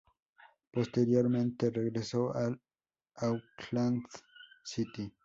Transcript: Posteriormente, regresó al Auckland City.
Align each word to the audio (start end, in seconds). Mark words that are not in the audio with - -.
Posteriormente, 0.71 1.69
regresó 1.69 2.33
al 2.35 2.59
Auckland 3.17 4.03
City. 4.63 5.13